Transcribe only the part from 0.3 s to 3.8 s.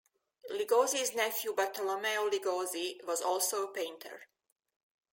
Ligozzi's nephew Bartolommeo Ligozzi was also a